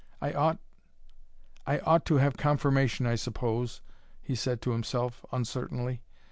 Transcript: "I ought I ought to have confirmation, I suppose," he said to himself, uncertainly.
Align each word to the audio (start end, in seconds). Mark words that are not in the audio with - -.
"I 0.19 0.31
ought 0.33 0.57
I 1.67 1.77
ought 1.77 2.07
to 2.07 2.15
have 2.15 2.35
confirmation, 2.35 3.05
I 3.05 3.13
suppose," 3.13 3.81
he 4.19 4.33
said 4.33 4.59
to 4.63 4.71
himself, 4.71 5.23
uncertainly. 5.31 6.01